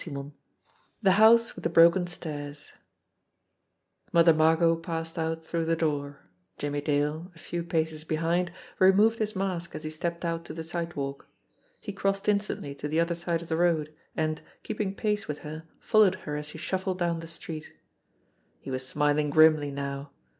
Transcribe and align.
IX 0.03 0.17
THE 1.03 1.11
HOUSE 1.11 1.53
WITH 1.55 1.61
THE 1.63 1.69
BROKEN 1.69 2.07
STAIRS 2.07 2.71
MOTHER 4.11 4.33
MARGOT 4.33 4.77
passed 4.81 5.19
out 5.19 5.45
through 5.45 5.65
the 5.65 5.75
door. 5.75 6.21
Jimmie 6.57 6.81
Dale, 6.81 7.31
a 7.35 7.37
few 7.37 7.61
paces 7.63 8.03
behind, 8.03 8.51
removed 8.79 9.19
his 9.19 9.35
mask 9.35 9.75
as 9.75 9.83
he 9.83 9.91
stepped 9.91 10.25
out 10.25 10.43
to 10.45 10.55
the 10.55 10.63
sidewalk. 10.63 11.27
He 11.79 11.93
crossed 11.93 12.27
instantly 12.27 12.73
to 12.73 12.87
the 12.87 12.99
other 12.99 13.13
side 13.13 13.43
of 13.43 13.47
the 13.47 13.57
road, 13.57 13.93
and, 14.17 14.41
keeping 14.63 14.95
pace 14.95 15.27
with 15.27 15.37
her, 15.45 15.67
followed 15.79 16.15
her 16.25 16.35
as 16.35 16.47
she 16.47 16.57
shuffled 16.57 16.97
down 16.97 17.19
the 17.19 17.27
street, 17.27 17.71
He 18.59 18.71
was 18.71 18.83
smiling 18.83 19.29
grimly 19.29 19.69
now. 19.69 20.09